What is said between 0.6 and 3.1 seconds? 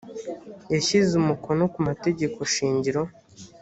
yashyize umukono ku mategeko shingiro